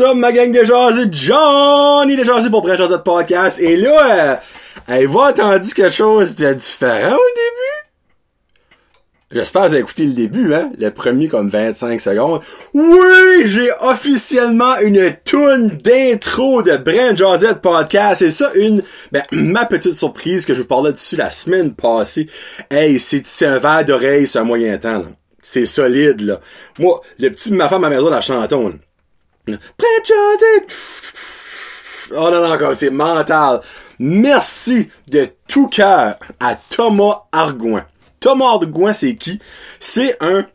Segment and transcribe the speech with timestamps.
[0.00, 1.06] up, ma gang de jaser?
[1.10, 3.60] Johnny de jaser pour Brent Jaser Podcast.
[3.60, 4.36] Et là, euh,
[4.88, 7.56] avez-vous entendu quelque chose de différent au début?
[9.32, 10.70] J'espère que vous avez écouté le début, hein?
[10.78, 12.40] Le premier comme 25 secondes.
[12.74, 13.42] Oui!
[13.46, 18.20] J'ai officiellement une toune d'intro de Brent Josette Podcast.
[18.20, 22.28] C'est ça une, ben, ma petite surprise que je vous parlais dessus la semaine passée.
[22.70, 25.06] Hey, c'est, un verre d'oreille, c'est un moyen temps, là.
[25.42, 26.40] C'est solide, là.
[26.78, 28.74] Moi, le petit de ma femme à maison, la chanton,
[29.48, 30.76] Josette!
[32.12, 33.60] Oh non, non, comme c'est mental.
[33.98, 37.84] Merci de tout cœur à Thomas Argoin.
[38.20, 39.40] Thomas Argoin, c'est qui?
[39.80, 40.46] C'est un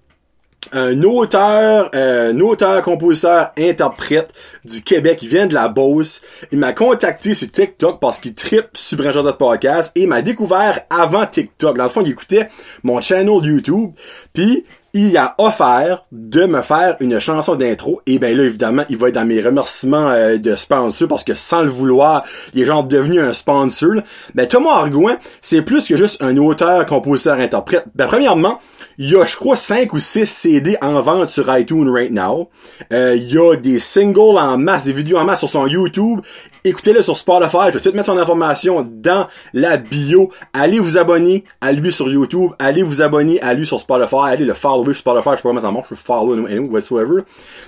[0.73, 4.31] un auteur, euh, un auteur, compositeur, interprète
[4.63, 5.19] du Québec.
[5.21, 6.21] Il vient de la Beauce.
[6.51, 10.81] Il m'a contacté sur TikTok parce qu'il tripe sur Brand Podcast et il m'a découvert
[10.89, 11.77] avant TikTok.
[11.77, 12.47] Dans le fond, il écoutait
[12.83, 13.91] mon channel YouTube.
[14.33, 18.01] Puis il a offert de me faire une chanson d'intro.
[18.05, 21.33] Et ben là, évidemment, il va être dans mes remerciements euh, de sponsor parce que
[21.33, 24.01] sans le vouloir, il est genre devenu un sponsor.
[24.35, 27.85] Ben Thomas Argouin, c'est plus que juste un auteur, compositeur, interprète.
[27.95, 28.59] Ben premièrement,
[28.97, 32.49] il y a, je crois, 5 ou 6 CD en vente sur iTunes right now.
[32.91, 36.21] Euh, il y a des singles en masse, des vidéos en masse sur son YouTube.
[36.63, 37.71] Écoutez-le sur Spotify.
[37.71, 40.31] Je vais tout mettre son information dans la bio.
[40.53, 42.51] Allez vous abonner à lui sur YouTube.
[42.59, 44.15] Allez vous abonner à lui sur Spotify.
[44.25, 45.29] Allez le follow sur Spotify.
[45.31, 45.87] Je sais pas mettre en marche.
[45.89, 47.23] Je follow anyway, whatsoever.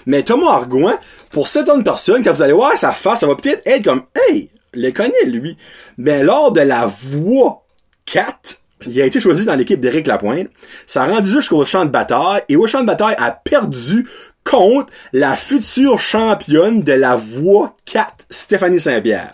[0.05, 0.99] Mais Thomas Argouin,
[1.31, 4.51] pour certaines personnes, quand vous allez voir sa face, ça va peut-être être comme, hey,
[4.73, 5.57] le connaît, lui.
[5.97, 7.65] Mais lors de la voix
[8.05, 10.49] 4, il a été choisi dans l'équipe d'Éric Lapointe.
[10.85, 14.07] Ça a rendu jusqu'au champ de bataille et au champ de bataille a perdu
[14.43, 19.33] contre la future championne de la voix 4, Stéphanie Saint-Pierre.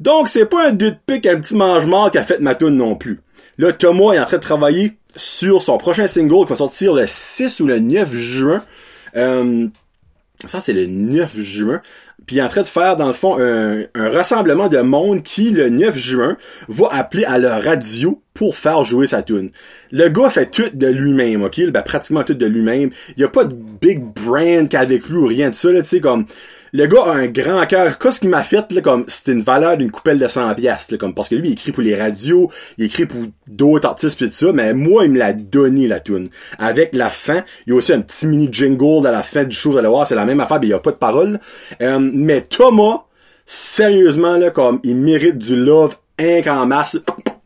[0.00, 3.20] Donc c'est pas un deux pique, un petit mange-mort fait ma tune non plus.
[3.58, 7.04] Là, Thomas est en train de travailler sur son prochain single qui va sortir le
[7.06, 8.62] 6 ou le 9 juin.
[9.14, 9.68] Euh,
[10.46, 11.80] ça, c'est le 9 juin.
[12.26, 15.68] Puis en train de faire, dans le fond, un, un, rassemblement de monde qui, le
[15.68, 16.36] 9 juin,
[16.68, 19.50] va appeler à la radio pour faire jouer sa tune.
[19.90, 21.70] Le gars fait tout de lui-même, ok?
[21.70, 22.90] Ben, pratiquement tout de lui-même.
[23.16, 25.88] Il y a pas de big brand qu'avec lui ou rien de ça, là, tu
[25.88, 26.26] sais, comme...
[26.74, 27.98] Le gars a un grand cœur.
[27.98, 31.12] Qu'est-ce qu'il m'a fait, là, comme, c'était une valeur d'une coupelle de 100 piastres, comme,
[31.12, 34.34] parce que lui, il écrit pour les radios, il écrit pour d'autres artistes pis tout
[34.34, 36.30] ça, mais moi, il me l'a donné, la tune.
[36.58, 39.54] Avec la fin, il y a aussi un petit mini jingle à la fin du
[39.54, 41.40] show, vous allez voir, c'est la même affaire, mais il y a pas de parole.
[41.82, 43.02] Euh, mais Thomas,
[43.44, 46.96] sérieusement, là, comme, il mérite du love inc en masse.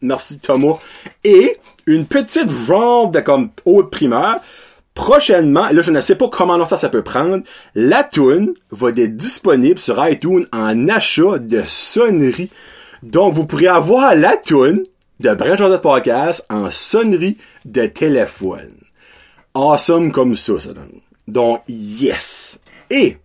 [0.03, 0.79] Merci, Thomas.
[1.25, 1.57] Et,
[1.87, 4.37] une petite genre de, comme, haute primeur,
[4.97, 7.45] prochainement, là je ne sais pas comment longtemps ça peut prendre,
[7.77, 12.51] la tune va être disponible sur iTunes en achat de sonnerie.
[13.05, 14.83] Donc vous pourrez avoir la tune
[15.21, 18.73] de Brent Jordan Podcast en sonnerie de téléphone.
[19.55, 21.01] Awesome comme ça, ça donne.
[21.29, 22.59] Donc yes.
[22.91, 23.19] Et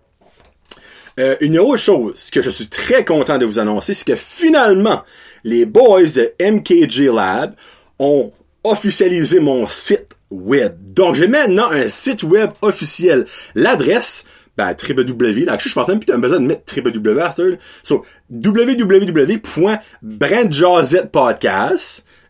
[1.19, 5.03] euh, une autre chose que je suis très content de vous annoncer, c'est que finalement,
[5.45, 7.55] les boys de MKG Lab
[7.97, 8.33] ont
[8.63, 10.75] officialisé mon site web.
[10.93, 13.25] Donc, j'ai maintenant un site web officiel.
[13.53, 14.25] L'adresse,
[14.57, 17.43] ben, www, là, je suis même plus besoin de mettre www ça,
[17.83, 18.03] so,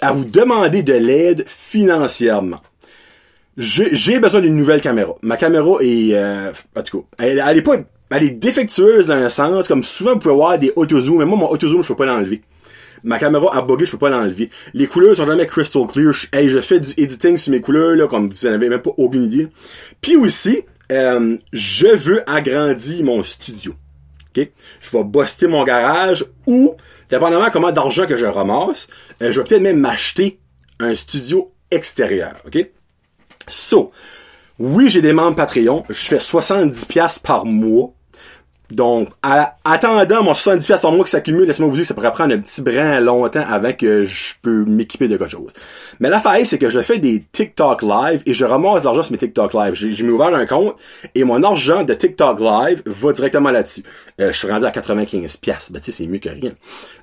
[0.00, 2.60] à vous demander de l'aide financièrement
[3.58, 5.14] j'ai besoin d'une nouvelle caméra.
[5.22, 7.76] Ma caméra est, euh, en tout cas, elle, est pas,
[8.10, 11.36] elle est défectueuse dans un sens, comme souvent vous pouvez voir des auto-zoom, mais moi
[11.36, 12.42] mon auto-zoom je peux pas l'enlever.
[13.04, 14.50] Ma caméra a bugué, je peux pas l'enlever.
[14.74, 16.12] Les couleurs sont jamais crystal clear.
[16.12, 18.90] Je, hey, je fais du editing sur mes couleurs, là, comme vous n'avez même pas
[18.96, 19.48] aucune idée.
[20.00, 23.74] Puis aussi, euh, je veux agrandir mon studio.
[24.36, 24.48] ok?
[24.80, 26.74] Je vais buster mon garage ou,
[27.10, 28.88] dépendamment comment d'argent que je ramasse,
[29.22, 30.40] euh, je vais peut-être même m'acheter
[30.80, 32.36] un studio extérieur.
[32.46, 32.68] ok?
[33.48, 33.90] So,
[34.58, 35.84] oui, j'ai des membres Patreon.
[35.88, 37.92] Je fais 70$ par mois.
[38.70, 42.12] Donc, à, attendant mon 70$ par mois qui s'accumule, laisse-moi vous dire que ça pourrait
[42.12, 45.52] prendre un petit brin longtemps avant que je peux m'équiper de quelque chose.
[46.00, 49.12] Mais l'affaire, c'est que je fais des TikTok live et je ramasse de l'argent sur
[49.12, 49.72] mes TikTok live.
[49.72, 50.76] J'ai, j'ai ouvert un compte
[51.14, 53.84] et mon argent de TikTok live va directement là-dessus.
[54.20, 55.72] Euh, je suis rendu à 95$.
[55.72, 56.52] Ben, tu sais, c'est mieux que rien.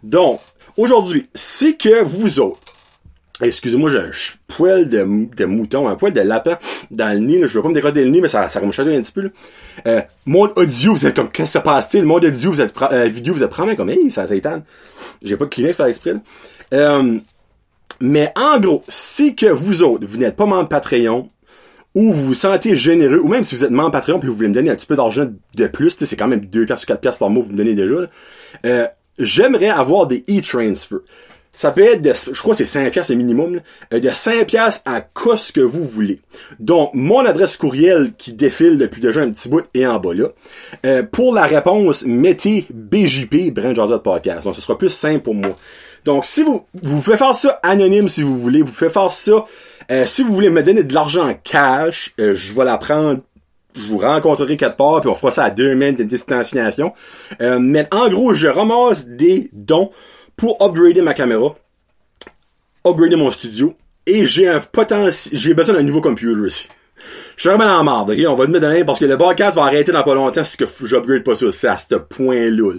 [0.04, 0.40] Donc,
[0.78, 2.75] aujourd'hui, c'est que vous autres,
[3.42, 4.12] Excusez-moi, j'ai un
[4.48, 5.06] poil de,
[5.36, 6.58] de mouton, un poil de lapin
[6.90, 7.40] dans le nez.
[7.40, 7.48] Là.
[7.48, 9.22] Je veux pas me décoder le nez, mais ça, ça va me un petit peu.
[9.24, 9.30] Là.
[9.88, 12.06] Euh, monde audio, vous êtes comme, qu'est-ce qui se passe-t-il?
[12.06, 14.64] Monde audio, vous êtes euh, vidéo, vous êtes vraiment comme, hey, ça s'étale.
[15.22, 16.14] J'ai pas de client faire exprès.
[16.14, 16.20] Là.
[16.74, 17.20] Euh,
[18.00, 21.30] mais en gros, si que vous autres, vous n'êtes pas membre Patreon,
[21.94, 24.50] ou vous vous sentez généreux, ou même si vous êtes membre Patreon puis vous voulez
[24.50, 27.00] me donner un petit peu d'argent de plus, c'est quand même 2 piastres ou 4
[27.00, 27.96] piastres par mois vous me donnez déjà,
[28.66, 28.88] euh,
[29.18, 31.00] j'aimerais avoir des e-transfers.
[31.56, 34.46] Ça peut être de, je crois que c'est 5 pièces le minimum, là, de 5
[34.46, 35.02] pièces à
[35.38, 36.19] ce que vous voulez.
[36.60, 40.28] Donc, mon adresse courriel qui défile depuis déjà un petit bout est en bas là.
[40.86, 44.44] Euh, pour la réponse, mettez BJP, Brand Josette Podcast.
[44.44, 45.56] Donc, ce sera plus simple pour moi.
[46.04, 49.46] Donc, si vous, vous pouvez faire ça anonyme si vous voulez, vous pouvez faire ça,
[49.92, 53.22] euh, si vous voulez me donner de l'argent en cash, euh, je vais la prendre
[53.75, 56.94] je vous rencontrerai quatre parts, puis on fera ça à deux mètres de distanciation.
[57.42, 59.90] Euh, mais en gros, je ramasse des dons
[60.36, 61.56] pour upgrader ma caméra,
[62.86, 63.74] upgrader mon studio,
[64.06, 66.68] et j'ai un potentiel, j'ai besoin d'un nouveau computer aussi.
[67.36, 68.18] Je suis vraiment en marde, ok?
[68.28, 70.58] On va le mettre demain parce que le podcast va arrêter dans pas longtemps si
[70.84, 72.74] j'upgrade pas ça, c'est à ce point-là.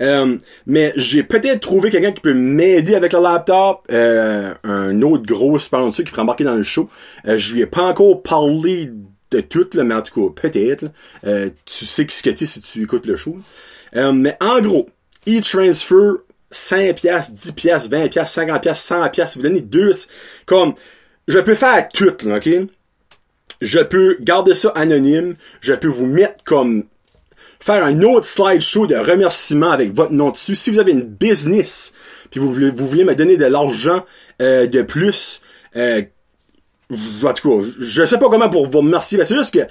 [0.00, 5.24] Euh, mais j'ai peut-être trouvé quelqu'un qui peut m'aider avec le laptop, euh, un autre
[5.26, 6.88] gros sponsor qui pourrait embarquer dans le show.
[7.26, 8.90] Euh, je lui ai pas encore parlé
[9.30, 10.84] de tout, là, mais en tout cas, peut-être.
[11.64, 13.36] Tu sais ce que tu si tu écoutes le show.
[13.92, 14.88] Mais en gros,
[15.28, 19.92] e-transfer 5 pièces, 10 pièces, 20 pièces, 50 pièces, 100 pièces, vous donnez deux,
[20.44, 20.74] comme,
[21.28, 22.48] je peux faire tout, là, ok?
[23.60, 26.84] Je peux garder ça anonyme, je peux vous mettre comme,
[27.58, 30.54] faire un autre slideshow de remerciements avec votre nom dessus.
[30.54, 31.92] Si vous avez une business,
[32.30, 34.04] puis vous voulez, vous voulez me donner de l'argent
[34.40, 35.40] euh, de plus,
[35.74, 36.02] euh,
[36.90, 39.66] en tout cas, je sais pas comment pour vous remercier, mais c'est juste que,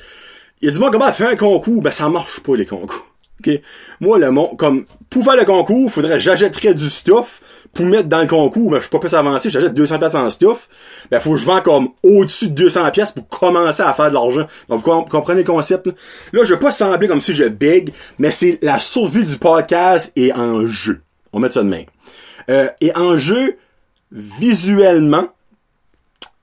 [0.62, 3.15] il y a du monde comment faire un concours, ben ça marche pas les concours.
[3.42, 3.62] Okay.
[4.00, 7.42] Moi, le monde, comme, pour faire le concours, faudrait, j'achèterais du stuff
[7.74, 10.30] pour mettre dans le concours, mais je suis pas plus avancé, j'achète 200 pièces en
[10.30, 10.70] stuff,
[11.12, 14.14] ben, faut que je vends comme au-dessus de 200 pièces pour commencer à faire de
[14.14, 14.48] l'argent.
[14.70, 15.94] Donc, vous comprenez le concept, là?
[16.32, 20.12] Là, je vais pas sembler comme si je big, mais c'est la survie du podcast
[20.16, 21.02] est en jeu.
[21.34, 21.84] On met ça de main.
[22.50, 23.58] Euh, et en jeu,
[24.12, 25.28] visuellement,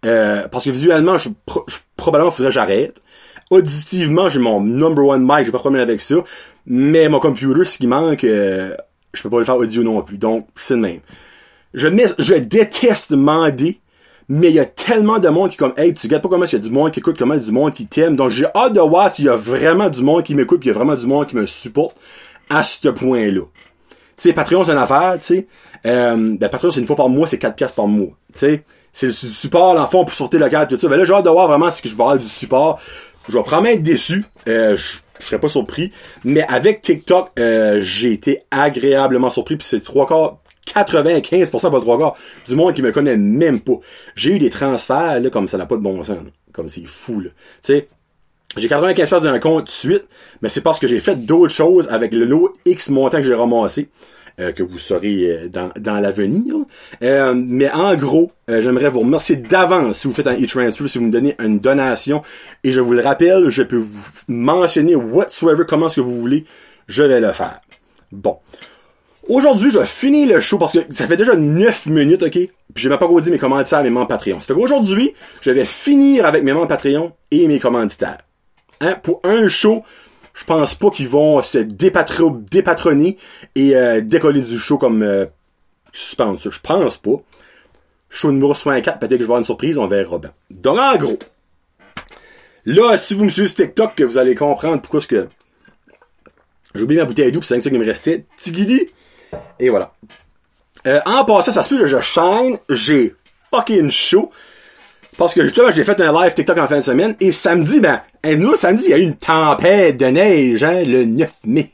[0.05, 1.31] euh, parce que visuellement, je,
[1.69, 3.02] je probablement faudrait que j'arrête.
[3.53, 6.15] Auditivement, j'ai mon number one mic, j'ai pas de problème avec ça.
[6.65, 8.75] Mais mon computer, ce qui manque, euh,
[9.13, 10.17] je peux pas le faire audio non plus.
[10.17, 11.01] Donc, c'est le même.
[11.75, 11.89] Je,
[12.19, 13.79] je déteste demander,
[14.27, 16.53] mais il y a tellement de monde qui comme, hey, tu gâtes pas comment il
[16.53, 18.17] y a du monde qui écoute, comment il y a du monde qui t'aime.
[18.17, 20.73] Donc, j'ai hâte de voir s'il y a vraiment du monde qui m'écoute, puis il
[20.73, 21.95] y a vraiment du monde qui me supporte
[22.49, 23.43] à ce point-là.
[23.43, 25.47] Tu sais, Patreon, c'est une affaire, tu sais.
[25.85, 28.17] Euh, ben, Patreon, c'est une fois par mois, c'est 4 piastres par mois.
[28.33, 30.89] Tu sais, c'est du support, le fond, pour sortir le cadre, tout ça.
[30.89, 32.79] Ben là, j'ai hâte de voir vraiment si je vais avoir du support.
[33.29, 34.25] Je vais probablement être déçu.
[34.49, 35.93] Euh, je, serais pas surpris.
[36.25, 39.57] Mais avec TikTok, euh, j'ai été agréablement surpris.
[39.57, 43.79] Puis c'est trois quarts, 95%, pas trois quarts, du monde qui me connaît même pas.
[44.17, 46.19] J'ai eu des transferts, là, comme ça n'a pas de bon sens.
[46.53, 47.31] Comme c'est fou, là.
[47.65, 47.85] Tu
[48.57, 50.05] j'ai 95% d'un compte suite,
[50.43, 53.35] mais c'est parce que j'ai fait d'autres choses avec le lot X montant que j'ai
[53.35, 53.89] ramassé.
[54.41, 56.55] Euh, que vous saurez euh, dans, dans l'avenir.
[57.03, 61.05] Euh, mais en gros, j'aimerais vous remercier d'avance si vous faites un e-transfer, si vous
[61.05, 62.23] me donnez une donation.
[62.65, 66.45] Et je vous le rappelle, je peux vous mentionner whatsoever, comment ce que vous voulez,
[66.89, 67.61] je vais le faire.
[68.11, 68.39] Bon.
[69.29, 72.33] Aujourd'hui, je finir le show parce que ça fait déjà 9 minutes, ok?
[72.33, 74.41] Puis je n'ai pas encore dit mes commanditaires à mes membres Patreon.
[74.41, 75.13] Fait qu'aujourd'hui,
[75.43, 78.19] je vais finir avec mes membres Patreon et mes commanditaires.
[78.81, 78.97] Hein?
[79.03, 79.85] Pour un show
[80.35, 83.19] je pense pas qu'ils vont se dépatro dépatroner
[83.55, 85.27] et euh, décoller du show comme euh,
[85.93, 86.49] suspense.
[86.49, 87.17] Je pense pas.
[88.09, 90.33] Show numéro 64, peut-être que je vais avoir une surprise, on verra bien.
[90.51, 91.19] Donc en gros,
[92.65, 95.29] là, si vous me suivez TikTok, que vous allez comprendre pourquoi ce que.
[96.75, 98.25] J'ai oublié ma bouteille d'eau, puis c'est ça qui me restait.
[98.39, 98.89] Tigidi.
[99.59, 99.93] Et voilà.
[100.87, 103.15] Euh, en passant, ça se peut que je shine, j'ai
[103.51, 104.31] fucking chaud.
[105.19, 108.01] Parce que justement, j'ai fait un live TikTok en fin de semaine et samedi, ben,
[108.25, 111.71] nous, samedi, il y a eu une tempête de neige, hein, le 9 mai.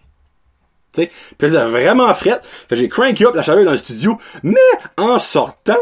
[0.92, 2.40] Tu sais, puis c'est vraiment fret.
[2.68, 4.56] Fait j'ai cranké up la chaleur dans le studio, mais
[4.96, 5.78] en sortant,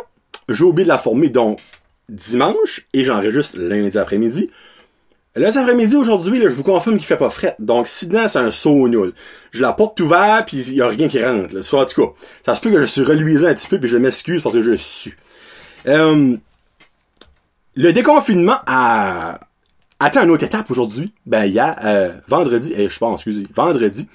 [0.48, 1.60] j'ai oublié de la former donc
[2.08, 4.50] dimanche et j'enregistre lundi après-midi.
[5.34, 7.56] Lundi après-midi aujourd'hui, je vous confirme qu'il fait pas fret.
[7.58, 9.12] Donc si c'est un saut nul.
[9.50, 11.54] Je la porte ouverte puis il y a rien qui rentre.
[11.54, 11.62] Là.
[11.62, 12.12] Soit, en tout cas,
[12.44, 14.62] ça se peut que je suis reluisant un petit peu puis je m'excuse parce que
[14.62, 15.12] je suis.
[15.88, 16.36] Euh,
[17.76, 19.38] le déconfinement a
[20.00, 21.12] atteint une autre étape aujourd'hui.
[21.26, 24.08] Ben, il y a euh, vendredi, eh, je pense, excusez, vendredi.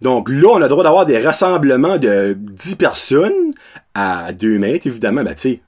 [0.00, 3.52] Donc là, on a le droit d'avoir des rassemblements de 10 personnes
[3.94, 5.22] à 2 mètres, évidemment.
[5.22, 5.60] Ben, tu sais,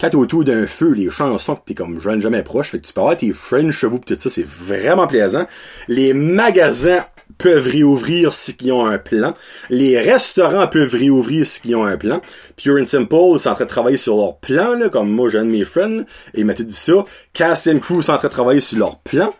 [0.00, 2.92] quand autour d'un feu, les chansons que t'es comme jeune jamais proche, fait que tu
[2.92, 5.46] peux avoir tes friends chevaux pis tout ça, c'est vraiment plaisant.
[5.88, 7.04] Les magasins
[7.38, 9.34] peuvent réouvrir s'ils ont un plan.
[9.68, 12.20] Les restaurants peuvent réouvrir s'ils ont un plan.
[12.56, 15.42] Pure and Simple, c'est en train de travailler sur leur plan, là, comme moi, j'ai
[15.42, 16.00] mes friends,
[16.34, 17.04] et il m'a dit ça.
[17.32, 19.34] Cast and Crew, c'est en train de travailler sur leur plan.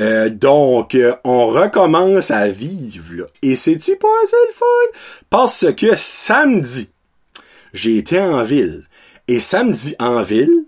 [0.00, 3.26] Euh, donc, euh, on recommence à vivre.
[3.42, 4.98] Et c'est-tu pas assez le fun?
[5.28, 6.88] Parce que samedi,
[7.72, 8.84] j'ai été en ville.
[9.28, 10.64] Et samedi, en ville,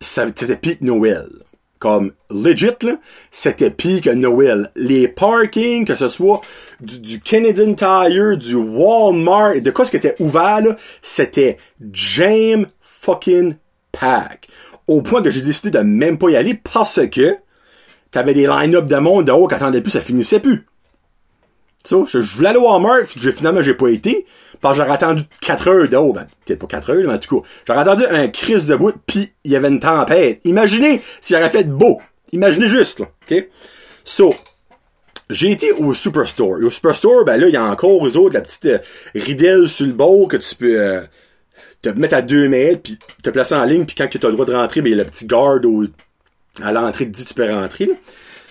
[0.00, 1.28] c'était pique Noël.
[1.78, 2.74] Comme, legit,
[3.30, 4.70] c'était pique Noël.
[4.74, 6.40] Les parkings, que ce soit
[6.80, 10.62] du, du, Canadian Tire, du Walmart, de quoi ce qui était ouvert,
[11.02, 11.56] c'était
[11.92, 13.56] jam fucking
[13.92, 14.48] pack.
[14.88, 17.36] Au point que j'ai décidé de même pas y aller parce que
[18.10, 20.66] t'avais des line-up de monde de haut qui attendaient plus, ça finissait plus.
[21.90, 24.26] Je, voulais aller au Walmart, finalement j'ai pas été.
[24.60, 26.12] Parce que j'aurais attendu 4 heures d'eau.
[26.12, 28.94] Ben, peut-être pas 4 heures, mais en tout cas, j'aurais attendu un crise de bout,
[29.06, 30.40] puis il y avait une tempête.
[30.44, 32.00] Imaginez s'il aurait fait beau.
[32.32, 33.06] Imaginez juste, là.
[33.30, 33.48] OK?
[34.04, 34.34] So,
[35.30, 36.58] j'ai été au Superstore.
[36.60, 38.78] Et au Superstore, ben là, il y a encore eux autres, la petite euh,
[39.14, 41.02] ridelle sur le bord que tu peux euh,
[41.82, 44.32] te mettre à 2 mètres, puis te placer en ligne, puis quand tu as le
[44.32, 45.66] droit de rentrer, ben il y a le petit garde
[46.62, 47.90] à l'entrée qui dit tu peux rentrer.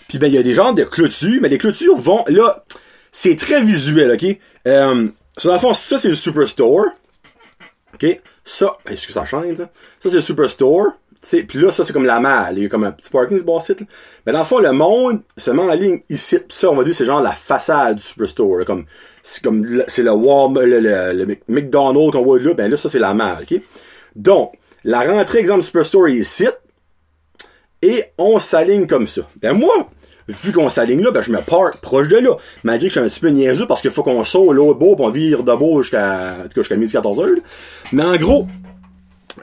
[0.08, 2.64] Puis ben il y a des genres de clôtures, mais les clôtures vont là,
[3.12, 4.38] c'est très visuel, ok?
[4.68, 5.08] Euh,
[5.44, 6.86] dans le fond, ça, c'est le Superstore.
[7.94, 8.22] OK?
[8.44, 9.70] Ça, est-ce que ça change, ça?
[10.00, 10.94] Ça, c'est le Superstore.
[11.22, 12.58] Puis là, ça, c'est comme la malle.
[12.58, 13.84] Il y a comme un petit parking, ce bas site.
[14.26, 16.38] Mais dans le fond, le monde se met en ligne ici.
[16.40, 18.64] Pis ça, on va dire, c'est genre la façade du Superstore.
[18.66, 18.86] Comme,
[19.24, 22.54] c'est comme, c'est le, le, le, McDonald's qu'on voit là.
[22.54, 23.60] Ben là, ça, c'est la malle, OK?
[24.16, 26.48] Donc, la rentrée, exemple, Superstore est ici.
[27.82, 29.22] Et on s'aligne comme ça.
[29.42, 29.90] Ben moi,
[30.28, 32.36] vu qu'on s'aligne là, ben je me park proche de là.
[32.64, 34.96] Malgré que je suis un petit peu niaiseux parce qu'il faut qu'on saute l'autre beau
[35.00, 37.30] on vire de beau jusqu'à, jusqu'à midi 14 heures.
[37.92, 38.48] Mais en gros,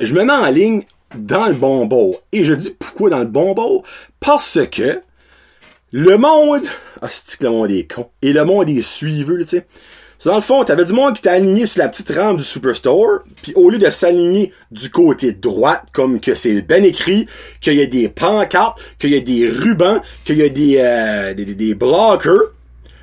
[0.01, 0.83] je me mets en ligne
[1.17, 2.17] dans le bon beau.
[2.33, 3.83] Et je dis pourquoi dans le bon beau?
[4.21, 5.01] Parce que
[5.93, 6.67] le monde,
[7.01, 8.09] ah, c'est que le monde est con?
[8.23, 9.67] Et le monde est suiveux, tu sais
[10.25, 13.21] dans le fond, t'avais du monde qui t'a aligné sur la petite rampe du Superstore,
[13.43, 17.27] puis au lieu de s'aligner du côté droit, comme que c'est bien écrit,
[17.61, 21.35] qu'il y a des pancartes, qu'il y a des rubans, qu'il y a des, euh,
[21.35, 22.53] des, des, blockers,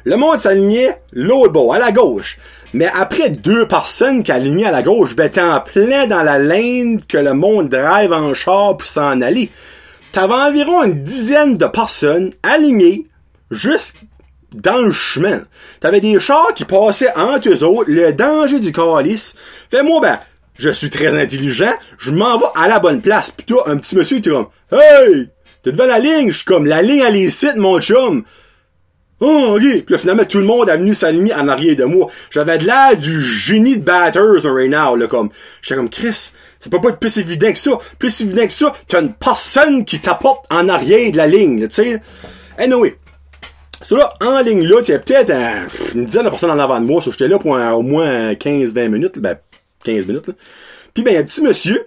[0.04, 2.40] le monde s'alignait l'autre à la gauche.
[2.74, 6.40] Mais après deux personnes qui alignaient à la gauche, ben t'es en plein dans la
[6.40, 9.50] lane que le monde drive en char pour s'en aller.
[10.12, 13.06] T'avais environ une dizaine de personnes alignées,
[13.52, 13.98] juste
[14.54, 15.44] dans le chemin.
[15.80, 19.36] T'avais des chars qui passaient entre eux autres, le danger du calice.
[19.70, 20.20] Fait moi, ben,
[20.58, 23.32] je suis très intelligent, je m'en vais à la bonne place.
[23.32, 25.30] Puis toi, un petit monsieur, tu comme, hey,
[25.64, 28.24] t'es devant la ligne, je suis comme, la ligne, elle est ici, mon chum.
[29.24, 29.62] Oh, ok.
[29.62, 32.08] Puis là, finalement, tout le monde a venu s'aligner en arrière de moi.
[32.32, 35.30] J'avais de l'air du génie de batters, right now, là, comme.
[35.62, 37.78] J'étais comme, Chris, ça peut pas être plus évident que ça.
[38.00, 41.76] Plus évident que ça, t'as une personne qui t'apporte en arrière de la ligne, tu
[41.76, 42.02] sais.
[42.58, 42.98] Anyway.
[43.90, 45.34] Là, en ligne là, tu peut-être
[45.96, 47.02] une dizaine de personnes en avant de moi.
[47.02, 49.20] So j'étais là pour au moins 15-20 minutes.
[49.20, 49.38] Ben,
[49.84, 50.28] 15 minutes.
[50.28, 50.34] Là.
[50.94, 51.86] Puis ben, y a un petit monsieur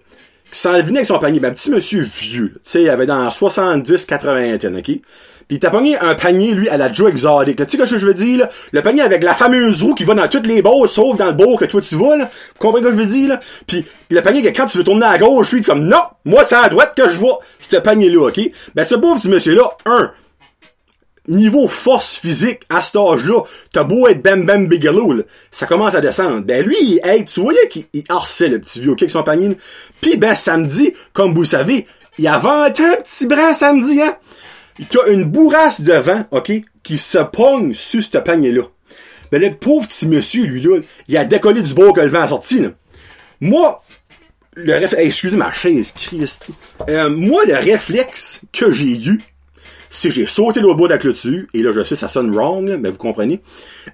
[0.51, 1.41] qui s'en venait avec son panier.
[1.41, 2.53] Ben, un petit monsieur vieux.
[2.57, 5.01] Tu sais, il avait dans 70-80 OK?
[5.47, 7.57] Puis il t'a pogné un panier, lui, à la Joe Exotic.
[7.57, 8.49] Tu sais ce que je veux dire, là?
[8.73, 11.33] Le panier avec la fameuse roue qui va dans toutes les bords, sauf dans le
[11.33, 12.25] bord que toi tu vas, là.
[12.25, 13.41] Vous comprenez ce que je veux dire, là?
[13.67, 16.03] Puis le panier que quand tu veux tourner à gauche, lui, comme, non!
[16.25, 17.41] Moi, c'est à droite que je vois.
[17.59, 18.41] Ce panier-là, OK?
[18.75, 20.13] Ben, ce pauvre petit monsieur-là, un,
[21.29, 26.01] niveau force physique, à cet âge-là, t'as beau être Bam Bam Bigelow, ça commence à
[26.01, 26.41] descendre.
[26.41, 29.57] Ben lui, tu voyais qu'il harçait le petit vieux, ok, avec son panier.
[30.01, 31.87] Puis ben samedi, comme vous le savez,
[32.19, 34.17] il y avait un petit bras samedi, hein.
[34.91, 36.53] T'as une bourrasse de vent, ok,
[36.83, 38.63] qui se pogne sur ce panier-là.
[39.31, 42.23] Ben le pauvre petit monsieur, lui, là, il a décollé du bord que le vent
[42.23, 42.71] a sorti, là.
[43.41, 43.83] Moi,
[44.55, 46.51] le réflexe, excusez ma chaise, Christ.
[46.89, 49.21] Euh, moi, le réflexe que j'ai eu,
[49.95, 52.79] si j'ai sauté le bout de la clôture, et là je sais ça sonne wrong,
[52.81, 53.41] mais vous comprenez,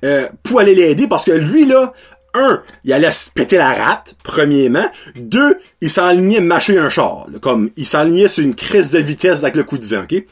[0.05, 1.93] euh, pour aller l'aider parce que lui là,
[2.35, 4.89] un, il allait se péter la rate, premièrement.
[5.17, 7.27] Deux, il s'enlignait mâcher un char.
[7.41, 10.23] comme il s'enlignait sur une crise de vitesse avec le coup de vent, ok?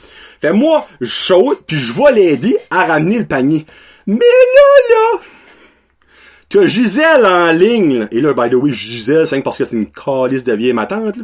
[0.40, 3.66] Fait moi, je saute, puis je vais l'aider à ramener le panier.
[4.06, 5.20] Mais là, là,
[6.48, 8.08] t'as Gisèle en ligne.
[8.12, 10.86] Et là, by the way, Gisèle, c'est parce que c'est une calice de vieille ma
[10.86, 11.16] tante.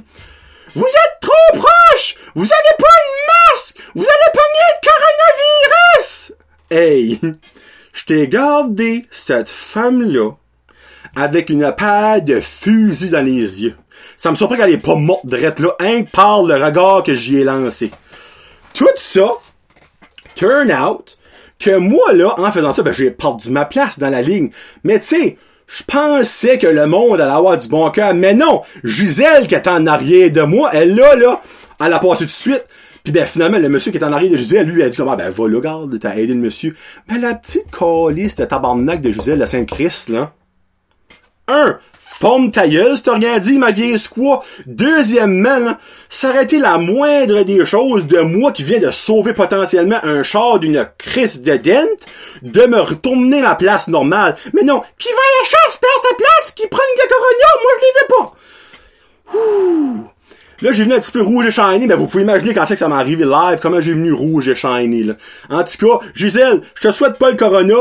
[0.74, 2.16] Vous êtes trop proche!
[2.34, 3.24] Vous avez pas une
[3.94, 4.88] Vous allez pogner le
[6.00, 6.32] coronavirus!
[6.70, 7.20] Hey!
[7.92, 10.32] Je t'ai gardé cette femme-là
[11.14, 13.76] avec une paire de fusils dans les yeux.
[14.16, 17.38] Ça me surprend qu'elle est pas morte drette là, hein, par le regard que j'y
[17.38, 17.92] ai lancé.
[18.75, 19.28] Tout ça,
[20.34, 21.16] turn out,
[21.61, 24.50] que moi là, en faisant ça, ben j'ai perdu ma place dans la ligne.
[24.82, 25.37] Mais tu sais,
[25.68, 28.62] je pensais que le monde allait avoir du bon cœur, mais non!
[28.82, 31.40] Gisèle qui est en arrière de moi, elle là, là,
[31.84, 32.64] elle a passé tout de suite.
[33.04, 35.14] Puis ben finalement, le monsieur qui est en arrière de Gisèle, lui, a dit comment
[35.14, 36.75] ben va là, garde, t'as aidé le monsieur.
[37.06, 40.32] Ben la petite calice de tabarnak de Gisèle de Saint-Christ, là.
[41.46, 44.40] Un, forme tailleuse, t'as rien dit, ma vieille squaw.
[44.64, 45.76] Deuxièmement,
[46.40, 50.88] été la moindre des choses de moi qui vient de sauver potentiellement un char d'une
[50.96, 51.87] crise de dent,
[52.40, 54.34] de me retourner la place normale.
[54.54, 57.73] Mais non, qui va à la chasse, perd sa place, qui prend une cacoronia, moi
[57.76, 58.34] je les ai pas.
[59.34, 60.13] Ouh.
[60.62, 62.75] Là, j'ai venu un petit peu rouge et shiny, mais vous pouvez imaginer quand c'est
[62.75, 65.14] que ça m'est arrivé live, comment j'ai venu rouge et shiny, là.
[65.50, 67.75] En tout cas, Gisèle, je te souhaite pas le corona.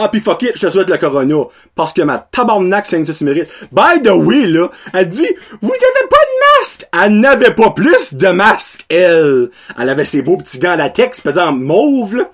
[0.00, 1.44] Ah, pis fuck it, je te souhaite le corona.
[1.74, 3.24] Parce que ma tabarnak, c'est ça.
[3.24, 5.28] By the way, là, elle dit,
[5.60, 6.86] vous n'avez pas de masque!
[6.92, 9.50] Elle n'avait pas plus de masque, elle.
[9.76, 12.30] Elle avait ses beaux petits gants latex, pesant mauve, là.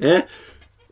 [0.00, 0.22] Hein?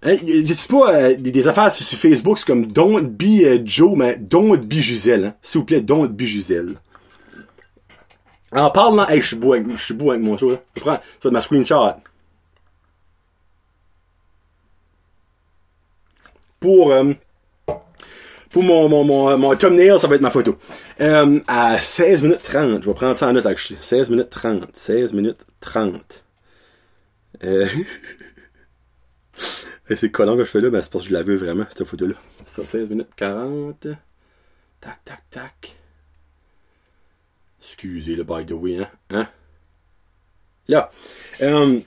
[0.05, 3.97] Hein, y a-tu pas euh, des, affaires sur, Facebook, c'est comme Don't be euh, Joe,
[3.97, 5.35] mais Don't be Gisèle, hein?
[5.41, 6.75] S'il vous plaît, Don't be Gisèle.
[8.51, 9.65] En parlant, hey, je suis beau avec,
[10.21, 10.59] mon show.
[10.77, 11.95] Je prends, ça être ma screenshot.
[16.59, 17.13] Pour, euh,
[18.51, 20.59] pour mon, mon, thumbnail, ça va être ma photo.
[20.99, 25.13] À 16 minutes 30, je vais prendre ça en note avec 16 minutes 30, 16
[25.13, 26.25] minutes 30.
[27.45, 27.67] Euh...
[29.93, 31.67] Et c'est collant que je fais là, mais c'est parce que je la veux vraiment,
[31.69, 32.15] cette photo-là.
[32.45, 33.89] Ça, 16 minutes 40.
[34.81, 35.77] Tac, tac, tac.
[37.61, 38.89] Excusez le by the way, hein?
[39.11, 39.29] hein?
[40.67, 40.91] Là.
[41.43, 41.81] Euh,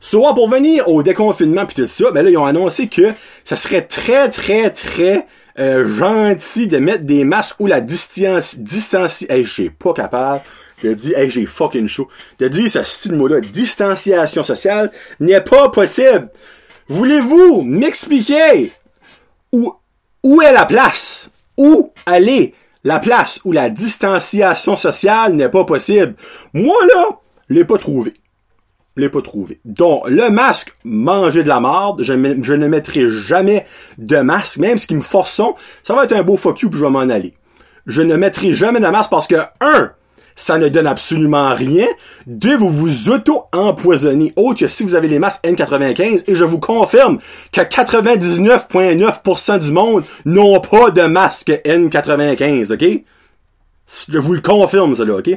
[0.00, 3.12] soit pour venir au déconfinement puis tout ça, ben là, ils ont annoncé que
[3.44, 5.26] ça serait très, très, très
[5.58, 10.40] euh, gentil de mettre des masques où la distance, distance, hey, j'ai pas capable
[10.82, 16.30] de dire, j'ai fucking chaud, de dire ce style mot-là, distanciation sociale, n'est pas possible.
[16.88, 18.72] Voulez-vous m'expliquer
[19.52, 19.74] où,
[20.22, 21.30] où est la place?
[21.58, 22.54] Où aller?
[22.84, 26.14] La place où la distanciation sociale n'est pas possible.
[26.52, 27.08] Moi, là,
[27.48, 28.14] l'ai pas trouvé.
[28.96, 29.60] L'ai pas trouvé.
[29.64, 33.66] Donc, le masque, manger de la marde, je, je, ne mettrai jamais
[33.98, 35.42] de masque, même ce qui me force
[35.82, 37.34] ça va être un beau fuck you puis je vais m'en aller.
[37.86, 39.92] Je ne mettrai jamais de masque parce que, un,
[40.36, 41.86] ça ne donne absolument rien.
[42.26, 44.34] Deux, vous vous auto-empoisonnez.
[44.36, 47.18] Autre que si vous avez les masques N95, et je vous confirme
[47.50, 52.84] que 99,9% du monde n'ont pas de masque N95, ok?
[54.10, 55.30] Je vous le confirme, ça là, ok?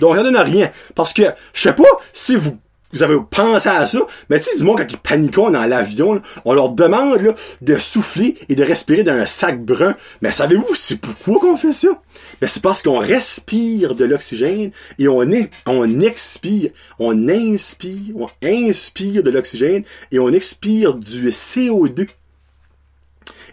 [0.00, 0.70] Donc, ça donne rien.
[0.94, 2.58] Parce que, je sais pas si vous
[2.92, 6.20] vous avez pensé à ça, mais tu sais, du monde, quand ils paniquent dans l'avion,
[6.44, 9.96] on leur demande là, de souffler et de respirer dans un sac brun.
[10.20, 11.88] Mais savez-vous, c'est pourquoi qu'on fait ça?
[12.40, 15.22] Ben, c'est parce qu'on respire de l'oxygène et on,
[16.00, 22.08] expire, on inspire, on inspire de l'oxygène et on expire du CO2.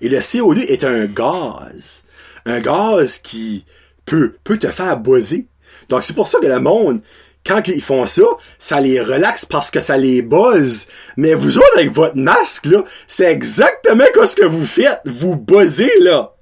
[0.01, 2.03] Et le CO2 est un gaz.
[2.45, 3.65] Un gaz qui
[4.05, 5.47] peut, peut te faire buzzer.
[5.87, 7.01] Donc c'est pour ça que le monde,
[7.49, 8.21] quand ils font ça,
[8.59, 10.85] ça les relaxe parce que ça les buzz.
[11.17, 15.01] Mais vous autres, avec votre masque, là, c'est exactement ce que vous faites.
[15.05, 16.33] Vous buzzez, là.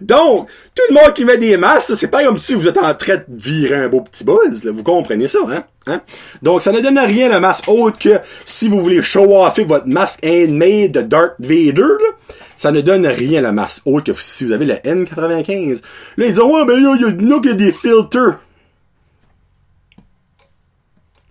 [0.00, 2.94] Donc, tout le monde qui met des masques, c'est pas comme si vous êtes en
[2.94, 4.66] train de virer un beau petit buzz.
[4.66, 5.62] Vous comprenez ça, hein?
[5.86, 6.00] hein?
[6.42, 10.24] Donc, ça ne donne rien le masque autre que si vous voulez show-offer votre masque
[10.24, 14.52] handmade de Darth Vader, là, ça ne donne rien le masque autre que si vous
[14.52, 15.82] avez le N95.
[16.16, 18.40] Là, ils disent, ouais, ben là, il y a, des filters.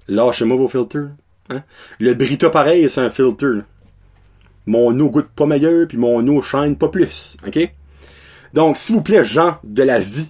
[0.07, 1.09] Lâchez-moi vos filters.
[1.49, 1.63] Hein?
[1.99, 3.61] Le Brita, pareil, c'est un filter.
[4.65, 7.37] Mon eau goûte pas meilleur, puis mon eau shine pas plus.
[7.45, 7.59] OK?
[8.53, 10.29] Donc, s'il vous plaît, gens de la vie,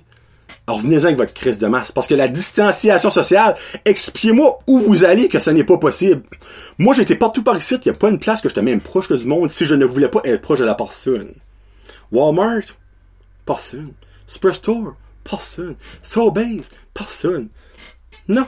[0.68, 1.92] revenez-en avec votre crise de masse.
[1.92, 6.24] Parce que la distanciation sociale, expliquez-moi où vous allez que ce n'est pas possible.
[6.78, 8.82] Moi, j'étais partout par ici, il n'y a pas une place que je te même
[8.82, 11.34] proche que du monde si je ne voulais pas être proche de la personne.
[12.12, 12.64] Walmart,
[13.46, 13.94] personne.
[14.28, 15.76] Superstore, personne.
[16.02, 17.50] Sobeys, personne.
[18.28, 18.48] Non.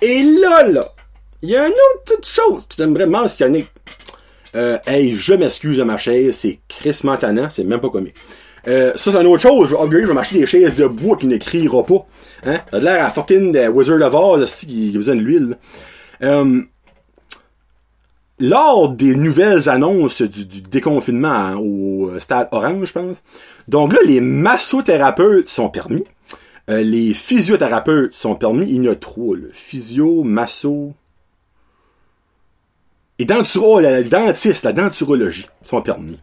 [0.00, 0.92] Et là, là,
[1.42, 3.66] il y a une autre petite chose que j'aimerais mentionner.
[4.54, 8.14] Euh, hey, je m'excuse de ma chaise, c'est Chris Montana, c'est même pas comique.
[8.66, 9.70] Euh, ça, c'est une autre chose.
[9.70, 12.06] Je vais je vais m'acheter des chaises de bois qui n'écrira pas.
[12.44, 12.58] Hein?
[12.70, 15.58] Ça a l'air à fucking Wizard of Oz, qui a besoin de l'huile?
[16.22, 16.62] Euh,
[18.40, 23.22] lors des nouvelles annonces du, du déconfinement au stade orange, je pense.
[23.66, 26.04] Donc là, les massothérapeutes sont permis.
[26.68, 28.66] Euh, les physiothérapeutes sont permis.
[28.68, 29.36] Il y en a trois.
[29.36, 29.48] Là.
[29.52, 30.94] Physio, masso.
[33.18, 36.18] et denturo, le dentiste, la denturologie sont permis.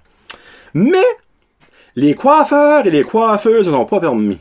[0.73, 1.05] Mais,
[1.95, 4.39] les coiffeurs et les coiffeuses n'ont pas permis.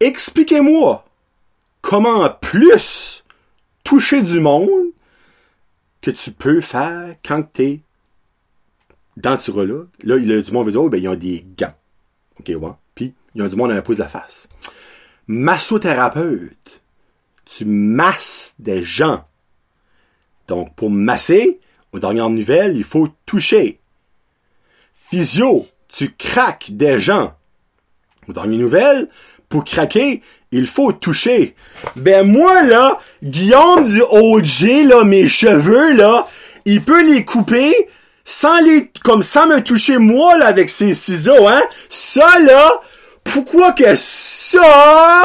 [0.00, 1.04] Expliquez-moi
[1.80, 3.24] comment plus
[3.84, 4.90] toucher du monde
[6.00, 7.80] que tu peux faire quand t'es
[9.16, 9.88] denturologue.
[10.02, 11.74] Là, il a du monde qui oh, ben, des gants.
[12.40, 12.70] OK, ouais.
[13.34, 14.48] Puis, ils ont du monde à un pouce de la face.
[15.26, 16.82] Massothérapeute.
[17.44, 19.24] Tu masses des gens.
[20.46, 21.60] Donc, pour masser,
[21.92, 23.80] aux dernières nouvelles, il faut toucher.
[24.94, 27.34] Physio, tu craques des gens.
[28.28, 29.08] Aux dernières nouvelles,
[29.48, 31.54] pour craquer, il faut toucher.
[31.96, 36.26] Ben moi là, Guillaume du OG là, mes cheveux là,
[36.64, 37.88] il peut les couper
[38.24, 41.62] sans les comme sans me toucher moi là avec ses ciseaux hein.
[41.88, 42.80] Ça là,
[43.24, 45.24] pourquoi que ça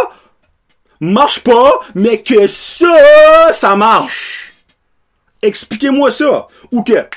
[0.99, 4.53] marche pas, mais que ça ça marche?
[5.41, 7.07] Expliquez-moi ça ou que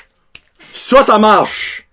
[0.73, 1.87] ça ça marche.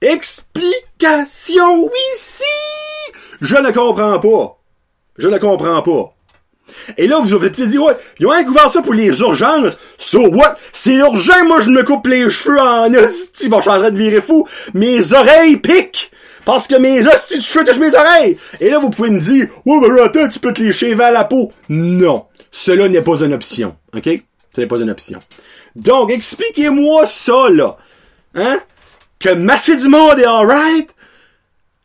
[0.00, 2.44] Explication, oui, si!
[3.40, 4.58] Je ne comprends pas.
[5.16, 6.14] Je ne comprends pas.
[6.96, 9.76] Et là, vous avez peut-être dit, ouais, ils ont couvert ça pour les urgences.
[9.96, 10.56] So what?
[10.72, 13.48] C'est urgent, moi, je me coupe les cheveux en hostie.
[13.48, 14.46] Bon, je suis en train de virer fou.
[14.74, 16.10] Mes oreilles piquent.
[16.44, 18.38] Parce que mes hosties de cheveux touchent mes oreilles.
[18.60, 21.24] Et là, vous pouvez me dire, ouais, ben, attends, tu peux te lécher vers la
[21.24, 21.52] peau.
[21.68, 22.26] Non.
[22.50, 23.76] Cela n'est pas une option.
[23.94, 24.08] OK?
[24.54, 25.20] Ce n'est pas une option.
[25.76, 27.76] Donc, expliquez-moi ça, là.
[28.34, 28.60] Hein?
[29.18, 30.94] Que masser du monde est alright,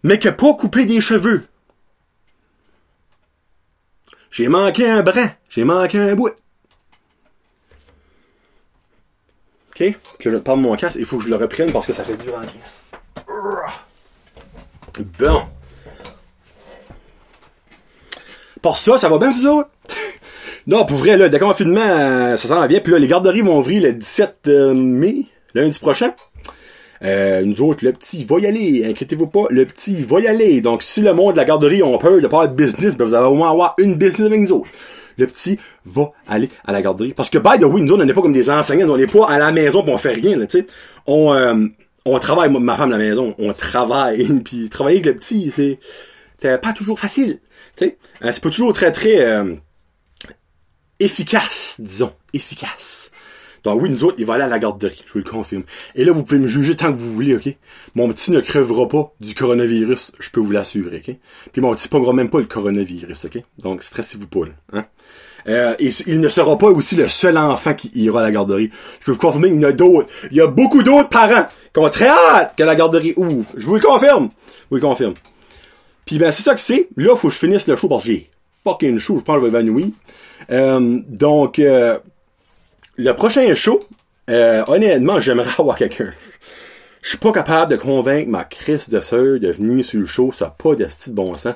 [0.03, 1.43] mais que pas couper des cheveux.
[4.33, 6.29] J'ai manqué un brin, j'ai manqué un bout.
[9.69, 9.77] OK?
[9.77, 9.93] Puis
[10.25, 12.03] là, je parle de mon casque, il faut que je le reprenne parce que ça
[12.03, 12.87] fait dur en caisse.
[15.19, 15.43] Bon.
[18.59, 19.69] Pour ça, ça va bien, vous autres?
[20.67, 22.79] non, pour vrai, là, le confinement, euh, ça s'en vient.
[22.79, 26.15] Puis là, les garderies vont ouvrir le 17 euh, mai, lundi prochain.
[27.01, 30.62] Euh, nous autres, le petit va y aller, inquiétez-vous pas, le petit va y aller.
[30.62, 33.15] Donc, si le monde de la garderie ont peur de pas être business, ben vous
[33.15, 34.69] allez au moins avoir une business avec nous autres.
[35.17, 37.13] Le petit va aller à la garderie.
[37.13, 39.08] Parce que, by the way, nous autres, on n'est pas comme des enseignants, on n'est
[39.08, 40.67] pas à la maison pis on fait rien, tu sais.
[41.06, 41.67] On, euh,
[42.06, 44.25] on travaille, ma femme à la maison, on travaille.
[44.45, 45.79] puis travailler avec le petit, c'est,
[46.38, 47.39] c'est pas toujours facile,
[47.75, 47.97] tu sais.
[48.23, 49.45] Euh, c'est pas toujours très, très
[50.99, 53.12] efficace, disons, efficace.
[53.63, 55.63] Donc oui, nous autres, il va aller à la garderie, je vous le confirme.
[55.95, 57.56] Et là, vous pouvez me juger tant que vous voulez, ok?
[57.95, 61.15] Mon petit ne crevera pas du coronavirus, je peux vous l'assurer, ok?
[61.52, 63.43] Puis mon petit pognera même pas le coronavirus, ok?
[63.60, 64.86] Donc stressez-vous pas, là, hein?
[65.47, 68.69] Euh, et il ne sera pas aussi le seul enfant qui ira à la garderie.
[68.99, 70.08] Je peux vous confirmer qu'il y en a d'autres.
[70.32, 73.49] Il y a beaucoup d'autres parents qui ont très hâte que la garderie ouvre.
[73.58, 74.30] Je vous le confirme.
[74.47, 75.13] Je vous le confirme.
[76.06, 76.88] Puis ben c'est ça que c'est.
[76.95, 78.30] Là, faut que je finisse le show parce que j'ai
[78.63, 79.17] fucking chaud.
[79.17, 79.88] Je pense que je vais évanouir.
[80.49, 81.99] Euh, donc, euh,
[82.95, 83.84] le prochain show,
[84.29, 86.13] euh, honnêtement, j'aimerais avoir quelqu'un.
[87.01, 90.32] Je suis pas capable de convaincre ma Chris de sœur de venir sur le show,
[90.32, 91.56] ça n'a pas de style de bon sens.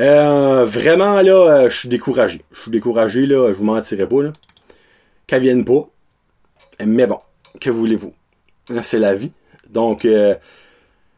[0.00, 2.42] Euh, vraiment, là, euh, je suis découragé.
[2.52, 4.32] Je suis découragé, là, je vous mentirai pas, là.
[5.26, 5.88] Qu'elle vienne pas.
[6.84, 7.18] Mais bon,
[7.60, 8.14] que voulez-vous?
[8.82, 9.32] C'est la vie.
[9.68, 10.34] Donc, euh,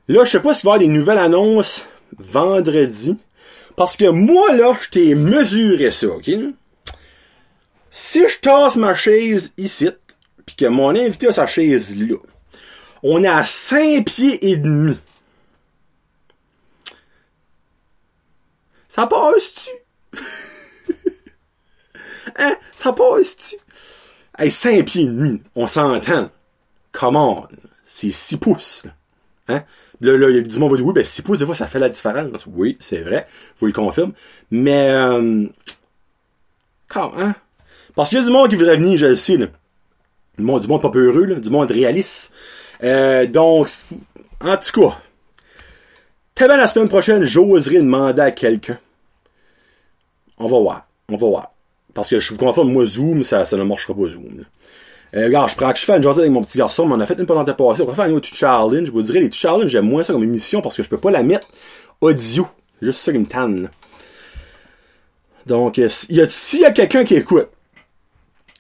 [0.09, 1.87] là, je sais pas s'il va y avoir des nouvelles annonces
[2.19, 3.17] vendredi.
[3.77, 6.31] Parce que moi, là, je t'ai mesuré ça, ok?
[7.91, 9.91] Si je tasse ma chaise ici,
[10.47, 12.17] puis que mon invité a sa chaise là,
[13.03, 14.97] on est à 5 pieds et demi.
[18.89, 19.71] Ça passe-tu?
[22.37, 22.57] hein?
[22.73, 23.57] Ça passe-tu?
[24.39, 26.31] Hey, 5 pieds et demi, on s'entend.
[26.93, 27.49] Come on.
[27.85, 28.87] C'est 6 pouces.
[29.49, 29.65] Hein?
[30.01, 31.79] Là, là, il du monde va dire, oui, ben 6 pouces, des fois, ça fait
[31.79, 32.47] la différence.
[32.47, 33.27] Oui, c'est vrai.
[33.57, 34.13] Je vous le confirme.
[34.51, 35.47] Mais, euh,
[36.89, 37.35] quand, hein?
[37.95, 39.47] Parce qu'il y a du monde qui voudrait venir, je le sais, là.
[40.39, 42.33] Du monde, du monde pas peu heureux, là, du monde réaliste.
[42.83, 43.69] Euh, donc,
[44.41, 44.97] en tout cas,
[46.35, 48.79] tellement la semaine prochaine, j'oserais demander à quelqu'un.
[50.39, 50.87] On va voir.
[51.09, 51.53] On va voir.
[51.93, 54.45] Parce que je vous confirme, moi, Zoom, ça, ça ne marchera pas Zoom.
[55.15, 57.01] Euh, regarde, je prends que je fais une journée avec mon petit garçon, mais on
[57.01, 57.83] a fait une pendant la passée.
[57.83, 58.87] On va faire une autre challenge.
[58.87, 61.11] Je vous dirais, les challenges, j'aime moins ça comme émission parce que je peux pas
[61.11, 61.49] la mettre
[62.01, 62.47] audio.
[62.81, 63.71] Juste ça qui me tanne.
[65.47, 67.49] Donc, euh, s'il y a quelqu'un qui écoute,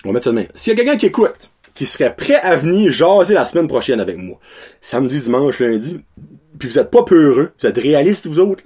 [0.04, 2.56] on va mettre ça de S'il y a quelqu'un qui écoute, qui serait prêt à
[2.56, 4.38] venir jaser la semaine prochaine avec moi,
[4.80, 6.00] samedi, dimanche, lundi,
[6.58, 8.64] puis vous êtes pas peureux, vous êtes réalistes vous autres,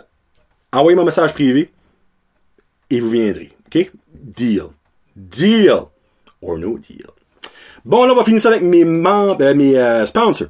[0.72, 1.70] envoyez mon message privé
[2.90, 3.52] et vous viendrez.
[3.66, 3.90] OK?
[4.12, 4.66] Deal.
[5.16, 5.82] Deal.
[6.42, 7.06] Or no deal.
[7.84, 10.48] Bon, là, on va finir ça avec mes membres, euh, mes euh, sponsors.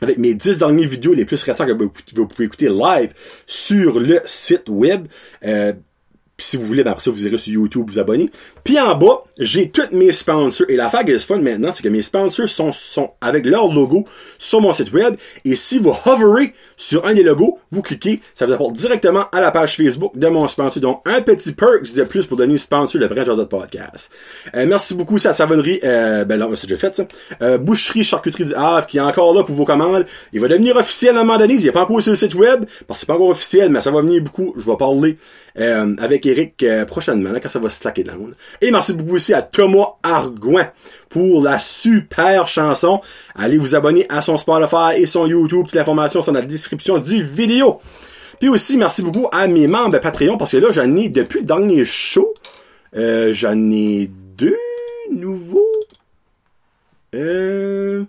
[0.00, 1.72] avec mes 10 dernières vidéos les plus récentes que
[2.14, 3.12] vous pouvez écouter live
[3.46, 5.06] sur le site web.
[5.44, 5.72] Euh,
[6.38, 8.30] si vous voulez, ben après ça, vous irez sur YouTube, vous abonner.
[8.64, 10.66] Puis en bas, j'ai tous mes sponsors.
[10.68, 14.04] Et l'affaire qui est fun maintenant, c'est que mes sponsors sont, sont avec leur logo
[14.38, 15.16] sur mon site web.
[15.44, 19.40] Et si vous hoverez sur un des logos, vous cliquez, ça vous apporte directement à
[19.40, 20.80] la page Facebook de mon sponsor.
[20.80, 24.10] Donc, un petit perks de plus pour donner sponsor de Brent Josette Podcast.
[24.54, 27.06] Euh, merci beaucoup, c'est la savonnerie, euh, ben là, c'est déjà fait, ça.
[27.42, 30.06] Euh, boucherie Charcuterie du Havre, qui est encore là pour vos commandes.
[30.32, 31.54] Il va devenir officiel à un moment donné.
[31.54, 33.80] Il n'est pas encore sur le site web, parce que c'est pas encore officiel, mais
[33.80, 34.54] ça va venir beaucoup.
[34.56, 35.16] Je vais parler
[35.58, 38.34] euh, avec Eric euh, prochainement, là, quand ça va se slacker down.
[38.60, 40.68] Et merci beaucoup à Thomas Argouin
[41.08, 43.00] pour la super chanson.
[43.34, 45.66] Allez vous abonner à son Spotify et son YouTube.
[45.66, 47.80] Toute l'information sont dans la description du vidéo.
[48.40, 51.46] Puis aussi, merci beaucoup à mes membres Patreon, parce que là, j'en ai, depuis le
[51.46, 52.34] dernier show,
[52.96, 54.58] euh, j'en ai deux
[55.10, 55.70] nouveaux.
[57.14, 58.04] Euh,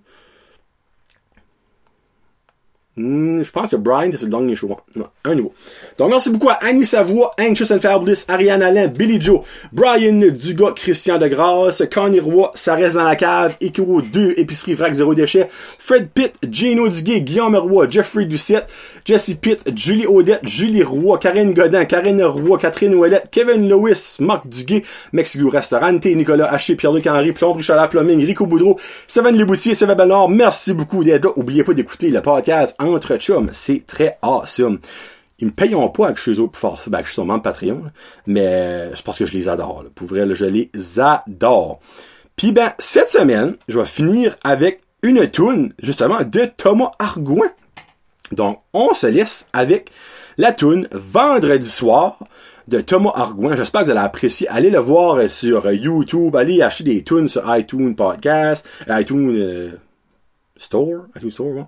[2.98, 4.70] Hmm, je pense que Brian, c'est le dernier show.
[4.96, 5.54] Non, un nouveau.
[5.98, 9.42] Donc, merci beaucoup à Annie Savoie, Anxious and Fabulous, Ariane Alain, Billy Joe,
[9.74, 14.94] Brian Dugas, Christian de Grasse, Connie Roy, Ça dans la cave, Ikuro 2, Épicerie Vrac
[14.94, 18.68] Zéro Déchet, Fred Pitt, Gino Duguay, Guillaume Roy, Jeffrey Ducette,
[19.04, 24.48] Jesse Pitt, Julie Odette, Julie Roy, Karine Godin, Karine Roy, Catherine Ouellette, Kevin Lewis, Marc
[24.48, 29.96] Duguay, Mexico Restaurante, Nicolas Haché, Pierre-Luc Henry, Plomb, Richard Plumbing, Rico Boudreau, Seven Leboutier, Sylvain
[29.96, 31.34] Bernard, merci beaucoup d'être.
[31.38, 33.50] Oubliez pas d'écouter le podcast entre chums.
[33.52, 34.80] C'est très awesome.
[35.40, 36.90] Ils me payent pas je suis eux pour faire ça.
[36.90, 37.84] Ben, je suis sûrement Patreon,
[38.26, 39.84] mais c'est parce que je les adore.
[39.94, 40.70] Pour vrai, je les
[41.00, 41.80] adore.
[42.36, 47.52] Puis ben, cette semaine, je vais finir avec une tune justement, de Thomas Argouin.
[48.32, 49.92] Donc, on se laisse avec
[50.38, 52.18] la tune Vendredi soir
[52.68, 53.56] de Thomas Argouin.
[53.56, 54.48] J'espère que vous allez apprécier.
[54.48, 56.36] Allez le voir sur YouTube.
[56.36, 59.72] Allez acheter des tunes sur iTunes Podcast, iTunes euh,
[60.58, 61.68] Store, iTunes Store,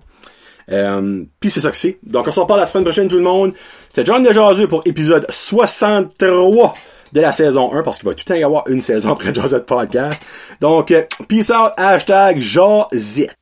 [0.70, 1.98] euh, Puis c'est ça que c'est.
[2.02, 3.54] Donc on se reparle la semaine prochaine tout le monde.
[3.88, 6.74] C'était John Desjardins pour épisode 63
[7.12, 9.34] de la saison 1 parce qu'il va tout le temps y avoir une saison après
[9.34, 10.20] Josette Podcast.
[10.60, 13.34] Donc, euh, peace out, hashtag Josette.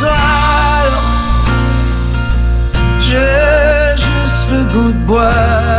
[0.00, 0.17] À.
[4.78, 5.77] juste le goût de boire.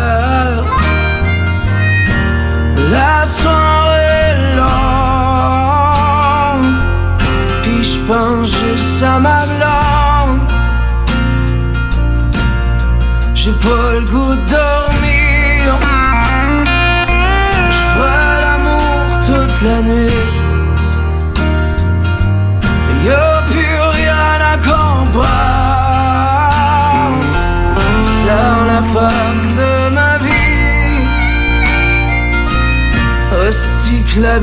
[34.14, 34.40] Que la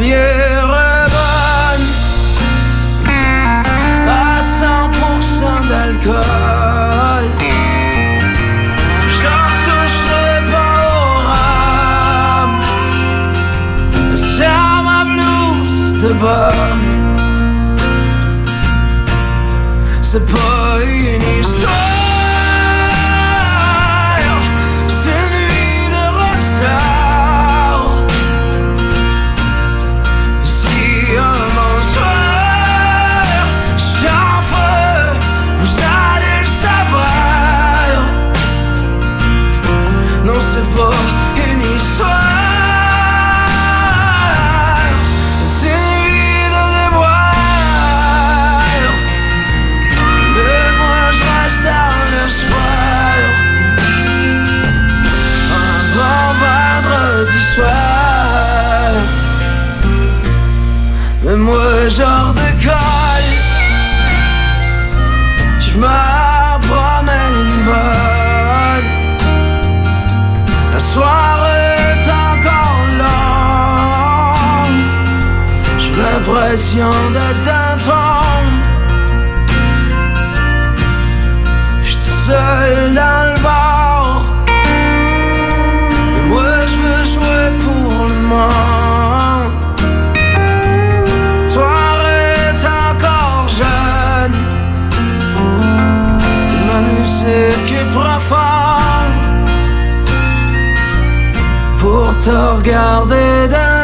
[102.27, 103.76] te regarder dans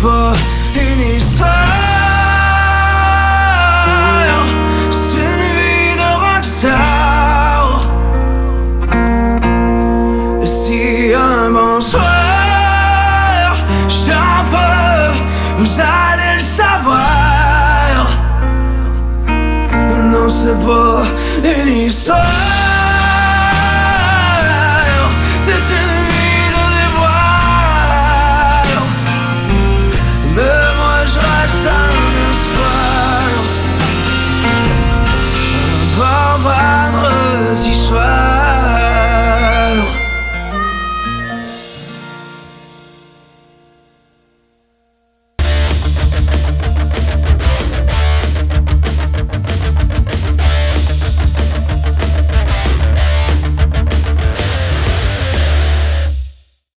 [0.00, 0.32] Non
[0.70, 1.57] c'est pas une